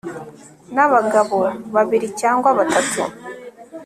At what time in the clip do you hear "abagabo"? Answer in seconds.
0.85-1.39